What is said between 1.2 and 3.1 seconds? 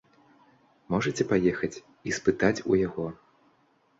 паехаць і спытаць у яго.